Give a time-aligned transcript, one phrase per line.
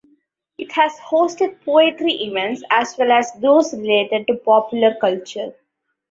[0.57, 5.53] It has hosted poetry events as well as those related to popular culture.